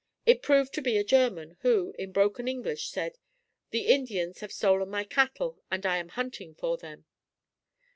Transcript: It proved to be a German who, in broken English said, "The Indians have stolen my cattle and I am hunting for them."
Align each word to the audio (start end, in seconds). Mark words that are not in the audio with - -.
It 0.25 0.41
proved 0.41 0.73
to 0.73 0.81
be 0.81 0.97
a 0.97 1.03
German 1.03 1.57
who, 1.59 1.93
in 1.99 2.11
broken 2.11 2.47
English 2.47 2.89
said, 2.89 3.19
"The 3.69 3.85
Indians 3.85 4.39
have 4.39 4.51
stolen 4.51 4.89
my 4.89 5.03
cattle 5.03 5.61
and 5.69 5.85
I 5.85 5.97
am 5.97 6.09
hunting 6.09 6.55
for 6.55 6.75
them." 6.75 7.05